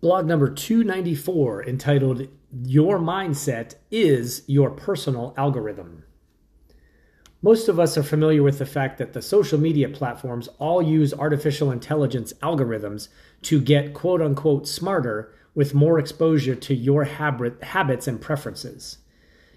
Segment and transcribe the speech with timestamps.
[0.00, 2.28] blog number 294 entitled
[2.64, 6.04] Your Mindset is Your Personal Algorithm.
[7.42, 11.12] Most of us are familiar with the fact that the social media platforms all use
[11.12, 13.08] artificial intelligence algorithms
[13.42, 18.98] to get quote unquote smarter with more exposure to your habit, habits and preferences.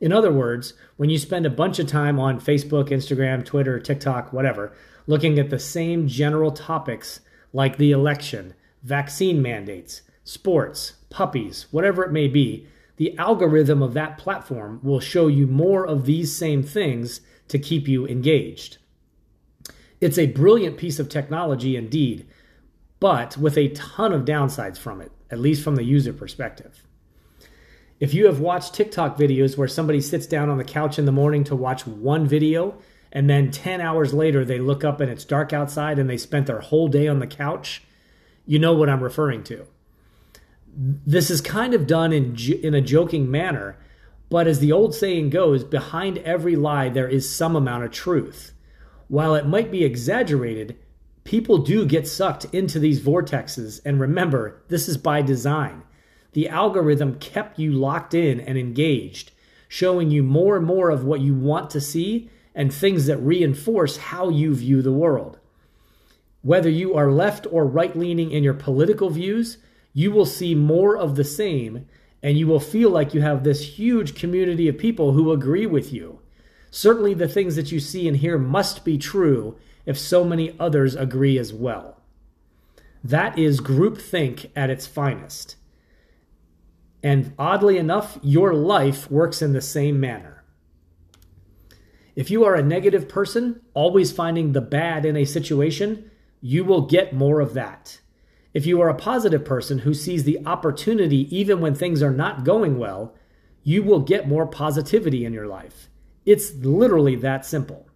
[0.00, 4.32] In other words, when you spend a bunch of time on Facebook, Instagram, Twitter, TikTok,
[4.32, 4.72] whatever,
[5.08, 7.20] looking at the same general topics
[7.52, 12.66] like the election, vaccine mandates, sports, puppies, whatever it may be,
[12.96, 17.88] the algorithm of that platform will show you more of these same things to keep
[17.88, 18.76] you engaged.
[20.02, 22.26] It's a brilliant piece of technology indeed,
[23.00, 26.84] but with a ton of downsides from it, at least from the user perspective.
[27.98, 31.10] If you have watched TikTok videos where somebody sits down on the couch in the
[31.10, 32.76] morning to watch one video,
[33.10, 36.46] and then 10 hours later they look up and it's dark outside and they spent
[36.46, 37.82] their whole day on the couch,
[38.44, 39.66] you know what I'm referring to.
[40.80, 43.76] This is kind of done in, in a joking manner,
[44.28, 48.52] but as the old saying goes, behind every lie, there is some amount of truth.
[49.08, 50.78] While it might be exaggerated,
[51.24, 53.80] people do get sucked into these vortexes.
[53.84, 55.82] And remember, this is by design.
[56.32, 59.32] The algorithm kept you locked in and engaged,
[59.66, 63.96] showing you more and more of what you want to see and things that reinforce
[63.96, 65.40] how you view the world.
[66.42, 69.58] Whether you are left or right leaning in your political views,
[69.92, 71.86] you will see more of the same
[72.22, 75.92] and you will feel like you have this huge community of people who agree with
[75.92, 76.20] you.
[76.70, 80.94] Certainly, the things that you see and hear must be true if so many others
[80.94, 82.00] agree as well.
[83.02, 85.56] That is groupthink at its finest.
[87.02, 90.44] And oddly enough, your life works in the same manner.
[92.16, 96.82] If you are a negative person, always finding the bad in a situation, you will
[96.82, 98.00] get more of that.
[98.58, 102.42] If you are a positive person who sees the opportunity even when things are not
[102.42, 103.14] going well,
[103.62, 105.88] you will get more positivity in your life.
[106.26, 107.88] It's literally that simple.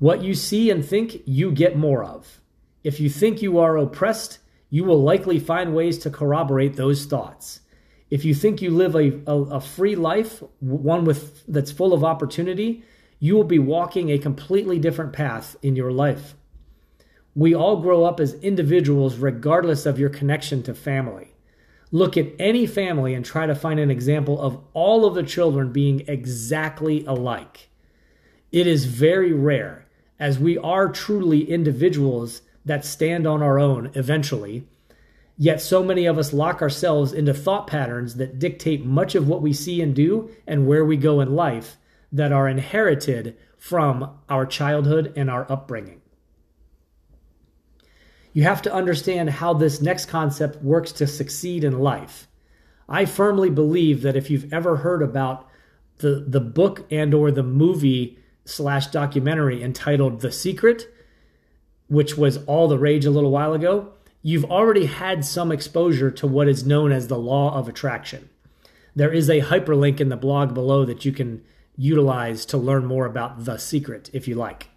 [0.00, 2.40] What you see and think, you get more of.
[2.82, 7.60] If you think you are oppressed, you will likely find ways to corroborate those thoughts.
[8.10, 12.02] If you think you live a, a, a, free life, one with that's full of
[12.02, 12.82] opportunity,
[13.20, 16.34] you will be walking a completely different path in your life.
[17.34, 21.34] We all grow up as individuals regardless of your connection to family.
[21.90, 25.72] Look at any family and try to find an example of all of the children
[25.72, 27.68] being exactly alike.
[28.52, 29.86] It is very rare,
[30.18, 34.66] as we are truly individuals that stand on our own eventually.
[35.36, 39.42] Yet, so many of us lock ourselves into thought patterns that dictate much of what
[39.42, 41.76] we see and do and where we go in life
[42.12, 46.00] that are inherited from our childhood and our upbringing.
[48.34, 52.26] You have to understand how this next concept works to succeed in life.
[52.88, 55.48] I firmly believe that if you've ever heard about
[55.98, 60.92] the, the book and or the movie slash documentary entitled The Secret,
[61.86, 66.26] which was all the rage a little while ago, you've already had some exposure to
[66.26, 68.28] what is known as the law of attraction.
[68.96, 71.44] There is a hyperlink in the blog below that you can
[71.76, 74.70] utilize to learn more about The Secret if you like.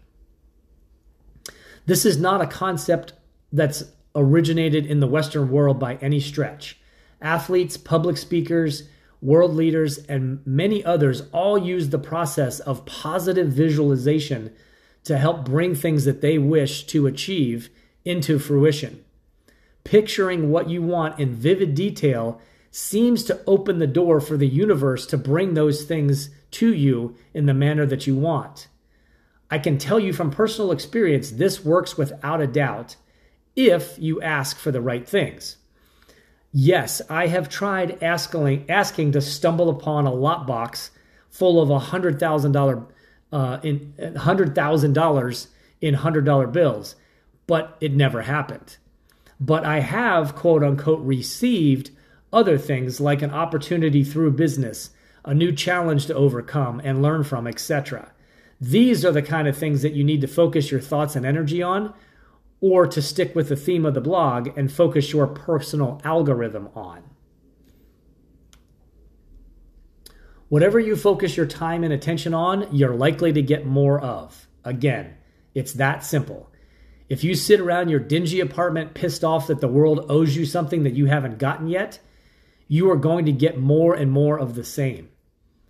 [1.87, 3.13] This is not a concept
[3.51, 3.83] that's
[4.15, 6.79] originated in the Western world by any stretch.
[7.21, 8.83] Athletes, public speakers,
[9.21, 14.53] world leaders, and many others all use the process of positive visualization
[15.03, 17.69] to help bring things that they wish to achieve
[18.03, 19.03] into fruition.
[19.83, 22.41] Picturing what you want in vivid detail
[22.71, 27.45] seems to open the door for the universe to bring those things to you in
[27.45, 28.67] the manner that you want.
[29.49, 32.97] I can tell you from personal experience, this works without a doubt
[33.57, 35.57] if you ask for the right things.
[36.53, 40.91] Yes, I have tried asking, asking to stumble upon a lot box
[41.29, 42.85] full of a hundred thousand dollar
[43.33, 45.47] uh, in hundred thousand dollars
[45.81, 46.95] in hundred dollar bills,
[47.47, 48.77] but it never happened.
[49.39, 51.91] But I have quote unquote received
[52.31, 54.91] other things like an opportunity through business,
[55.25, 58.11] a new challenge to overcome and learn from, etc.
[58.61, 61.61] These are the kind of things that you need to focus your thoughts and energy
[61.61, 61.93] on
[62.59, 67.03] or to stick with the theme of the blog and focus your personal algorithm on.
[70.49, 74.47] Whatever you focus your time and attention on, you're likely to get more of.
[74.63, 75.15] Again,
[75.53, 76.49] it's that simple.
[77.09, 80.83] If you sit around your dingy apartment pissed off that the world owes you something
[80.83, 81.99] that you haven't gotten yet,
[82.67, 85.09] you are going to get more and more of the same.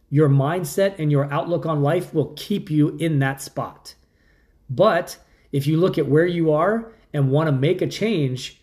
[0.10, 3.96] Your mindset and your outlook on life will keep you in that spot.
[4.70, 5.18] But
[5.52, 8.62] if you look at where you are and want to make a change,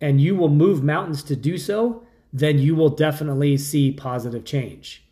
[0.00, 2.02] and you will move mountains to do so,
[2.32, 5.02] then you will definitely see positive change.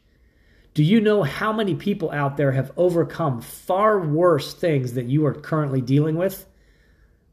[0.74, 5.24] Do you know how many people out there have overcome far worse things that you
[5.26, 6.46] are currently dealing with?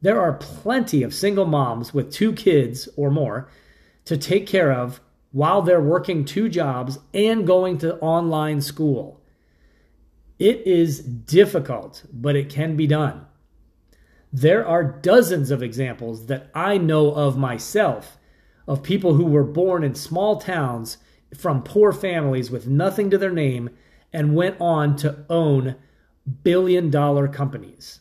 [0.02, 3.50] There are plenty of single moms with two kids or more
[4.04, 5.00] to take care of
[5.32, 9.20] while they're working two jobs and going to online school.
[10.38, 13.26] It is difficult, but it can be done.
[14.32, 18.16] There are dozens of examples that I know of myself
[18.66, 20.98] of people who were born in small towns
[21.34, 23.70] from poor families with nothing to their name
[24.12, 25.76] and went on to own
[26.44, 28.00] billion dollar companies.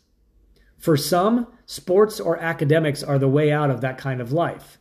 [0.77, 4.77] For some, sports or academics are the way out of that kind of life.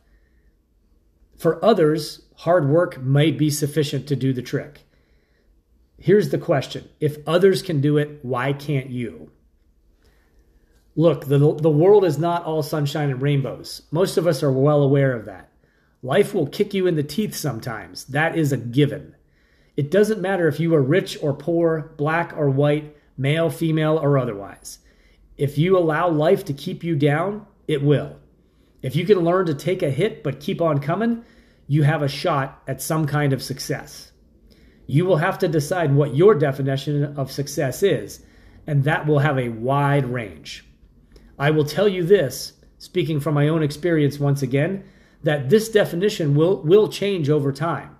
[1.37, 4.81] For others, hard work might be sufficient to do the trick.
[5.97, 9.31] Here's the question if others can do it, why can't you?
[10.95, 13.83] Look, the, the world is not all sunshine and rainbows.
[13.91, 15.49] Most of us are well aware of that.
[16.01, 18.05] Life will kick you in the teeth sometimes.
[18.05, 19.15] That is a given.
[19.75, 24.17] It doesn't matter if you are rich or poor, black or white, male, female, or
[24.17, 24.79] otherwise.
[25.37, 28.17] If you allow life to keep you down, it will.
[28.81, 31.23] If you can learn to take a hit but keep on coming,
[31.67, 34.11] you have a shot at some kind of success.
[34.87, 38.25] You will have to decide what your definition of success is,
[38.65, 40.65] and that will have a wide range.
[41.39, 44.83] I will tell you this, speaking from my own experience once again,
[45.23, 47.97] that this definition will, will change over time.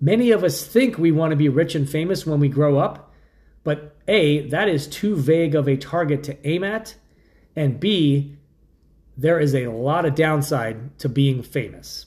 [0.00, 3.12] Many of us think we want to be rich and famous when we grow up,
[3.64, 6.96] but A, that is too vague of a target to aim at,
[7.54, 8.36] and B,
[9.16, 12.06] there is a lot of downside to being famous.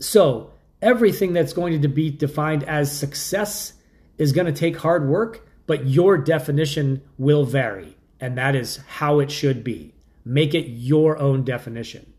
[0.00, 3.74] So, everything that's going to be defined as success
[4.16, 9.20] is going to take hard work, but your definition will vary and that is how
[9.20, 9.94] it should be.
[10.24, 12.12] Make it your own definition.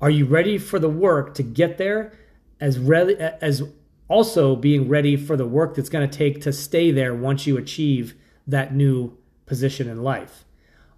[0.00, 2.12] Are you ready for the work to get there
[2.60, 3.62] as ready as
[4.08, 7.56] also being ready for the work that's going to take to stay there once you
[7.56, 8.14] achieve
[8.46, 10.44] that new position in life?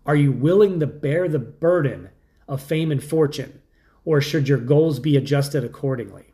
[0.07, 2.11] Are you willing to bear the burden
[2.49, 3.61] of fame and fortune
[4.05, 6.33] or should your goals be adjusted accordingly?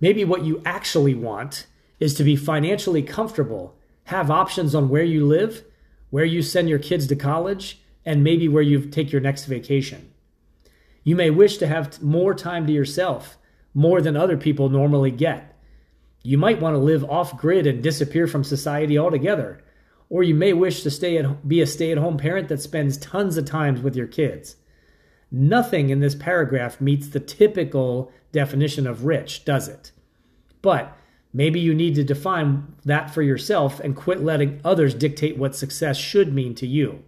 [0.00, 1.66] Maybe what you actually want
[1.98, 5.64] is to be financially comfortable have options on where you live,
[6.10, 10.12] where you send your kids to college, and maybe where you take your next vacation.
[11.02, 13.36] You may wish to have more time to yourself,
[13.74, 15.58] more than other people normally get.
[16.22, 19.62] You might want to live off grid and disappear from society altogether.
[20.08, 22.96] Or you may wish to stay at, be a stay at home parent that spends
[22.96, 24.56] tons of time with your kids.
[25.30, 29.92] Nothing in this paragraph meets the typical definition of rich, does it?
[30.62, 30.96] But
[31.36, 35.96] Maybe you need to define that for yourself and quit letting others dictate what success
[35.96, 37.02] should mean to you.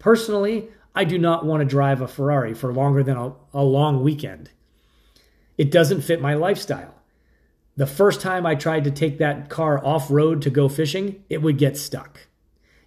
[0.00, 4.02] Personally, I do not want to drive a Ferrari for longer than a, a long
[4.02, 4.50] weekend.
[5.56, 6.96] It doesn't fit my lifestyle.
[7.76, 11.40] The first time I tried to take that car off road to go fishing, it
[11.40, 12.26] would get stuck.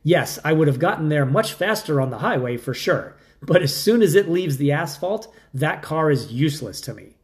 [0.04, 3.76] Yes, I would have gotten there much faster on the highway for sure, but as
[3.76, 7.16] soon as it leaves the asphalt, that car is useless to me.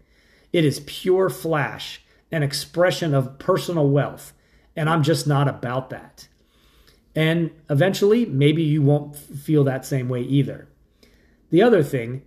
[0.53, 2.01] It is pure flash
[2.33, 4.33] an expression of personal wealth.
[4.75, 6.27] And I'm just not about that.
[7.15, 10.67] And eventually, maybe you won't feel that same way either.
[11.51, 12.23] The other thing,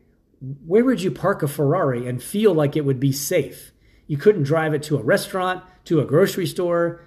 [0.65, 3.73] where would you park a Ferrari and feel like it would be safe?
[4.07, 7.01] You couldn't drive it to a restaurant, to a grocery store.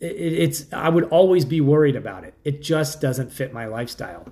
[0.00, 2.34] It's I would always be worried about it.
[2.42, 4.26] It just doesn't fit my lifestyle.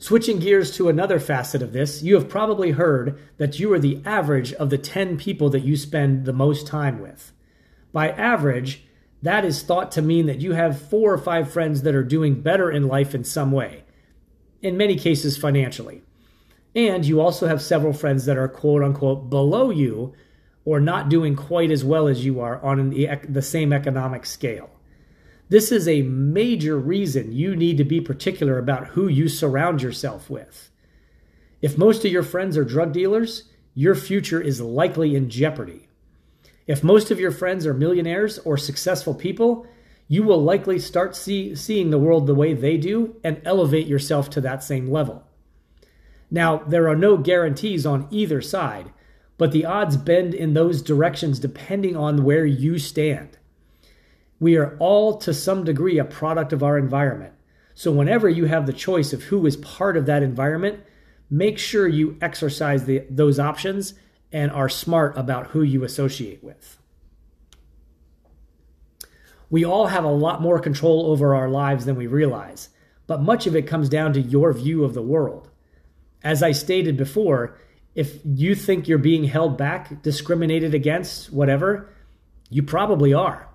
[0.00, 4.00] Switching gears to another facet of this, you have probably heard that you are the
[4.06, 7.34] average of the 10 people that you spend the most time with.
[7.92, 8.82] By average,
[9.20, 12.40] that is thought to mean that you have four or five friends that are doing
[12.40, 13.84] better in life in some way,
[14.62, 16.02] in many cases financially.
[16.74, 20.14] And you also have several friends that are quote unquote below you
[20.64, 24.70] or not doing quite as well as you are on the, the same economic scale.
[25.50, 30.30] This is a major reason you need to be particular about who you surround yourself
[30.30, 30.70] with.
[31.60, 35.88] If most of your friends are drug dealers, your future is likely in jeopardy.
[36.68, 39.66] If most of your friends are millionaires or successful people,
[40.06, 44.30] you will likely start see, seeing the world the way they do and elevate yourself
[44.30, 45.24] to that same level.
[46.30, 48.92] Now, there are no guarantees on either side,
[49.36, 53.36] but the odds bend in those directions depending on where you stand.
[54.40, 57.34] We are all to some degree a product of our environment.
[57.74, 60.80] So, whenever you have the choice of who is part of that environment,
[61.30, 63.94] make sure you exercise the, those options
[64.32, 66.78] and are smart about who you associate with.
[69.50, 72.68] We all have a lot more control over our lives than we realize,
[73.06, 75.48] but much of it comes down to your view of the world.
[76.22, 77.58] As I stated before,
[77.94, 81.88] if you think you're being held back, discriminated against, whatever,
[82.48, 83.49] you probably are.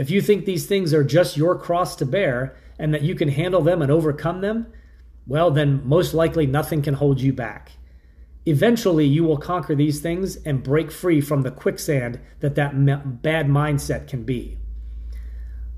[0.00, 3.28] If you think these things are just your cross to bear and that you can
[3.28, 4.72] handle them and overcome them,
[5.26, 7.72] well, then most likely nothing can hold you back.
[8.46, 12.72] Eventually, you will conquer these things and break free from the quicksand that that
[13.20, 14.56] bad mindset can be.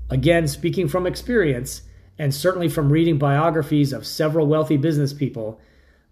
[0.09, 1.81] Again, speaking from experience,
[2.17, 5.59] and certainly from reading biographies of several wealthy business people,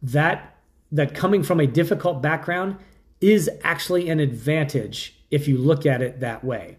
[0.02, 0.58] that
[0.92, 2.76] that coming from a difficult background
[3.22, 6.76] is actually an advantage if you look at it that way.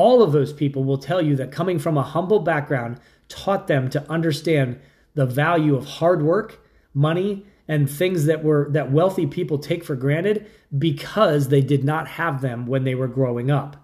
[0.00, 3.90] All of those people will tell you that coming from a humble background taught them
[3.90, 4.80] to understand
[5.12, 9.94] the value of hard work, money, and things that were that wealthy people take for
[9.94, 10.46] granted
[10.78, 13.76] because they did not have them when they were growing up.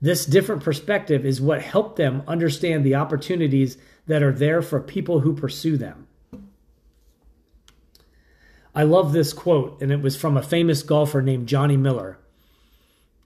[0.00, 3.76] This different perspective is what helped them understand the opportunities
[4.06, 6.06] that are there for people who pursue them.
[8.72, 12.20] I love this quote, and it was from a famous golfer named Johnny Miller.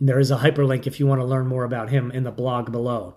[0.01, 2.73] There is a hyperlink if you want to learn more about him in the blog
[2.73, 3.15] below.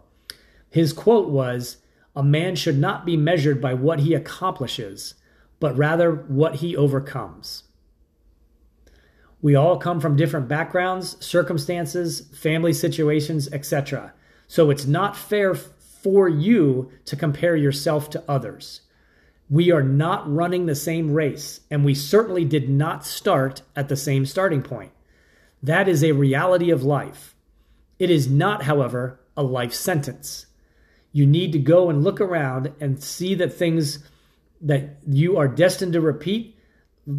[0.69, 1.77] His quote was
[2.15, 5.15] A man should not be measured by what he accomplishes,
[5.59, 7.63] but rather what he overcomes.
[9.41, 14.13] We all come from different backgrounds, circumstances, family situations, etc.
[14.47, 18.81] So it's not fair for you to compare yourself to others.
[19.49, 23.95] We are not running the same race, and we certainly did not start at the
[23.95, 24.91] same starting point.
[25.61, 27.35] That is a reality of life.
[27.99, 30.45] It is not, however, a life sentence.
[31.11, 33.99] You need to go and look around and see that things
[34.61, 36.57] that you are destined to repeat,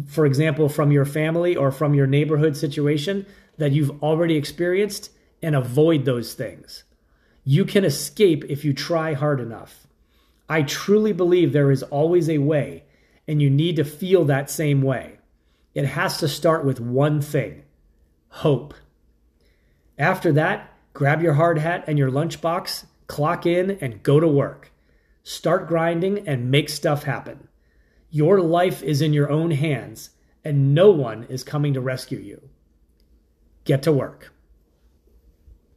[0.07, 3.25] for example, from your family or from your neighborhood situation
[3.57, 6.83] that you've already experienced, and avoid those things.
[7.43, 9.87] You can escape if you try hard enough.
[10.47, 12.83] I truly believe there is always a way,
[13.27, 15.19] and you need to feel that same way.
[15.73, 17.63] It has to start with one thing
[18.29, 18.73] hope.
[19.97, 24.71] After that, grab your hard hat and your lunchbox, clock in, and go to work.
[25.23, 27.47] Start grinding and make stuff happen.
[28.09, 30.11] Your life is in your own hands,
[30.43, 32.49] and no one is coming to rescue you.
[33.65, 34.33] Get to work.